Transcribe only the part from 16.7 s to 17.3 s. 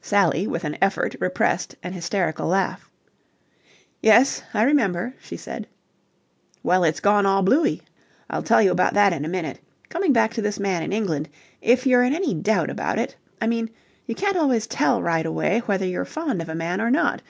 or not...